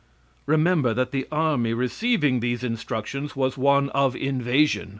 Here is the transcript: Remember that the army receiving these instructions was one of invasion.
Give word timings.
Remember 0.47 0.95
that 0.95 1.11
the 1.11 1.27
army 1.31 1.75
receiving 1.75 2.39
these 2.39 2.63
instructions 2.63 3.35
was 3.35 3.55
one 3.55 3.89
of 3.91 4.15
invasion. 4.15 4.89